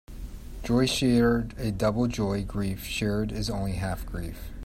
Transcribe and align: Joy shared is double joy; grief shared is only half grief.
Joy 0.63 0.87
shared 0.87 1.53
is 1.59 1.73
double 1.73 2.07
joy; 2.07 2.43
grief 2.43 2.85
shared 2.85 3.31
is 3.31 3.51
only 3.51 3.73
half 3.73 4.03
grief. 4.03 4.49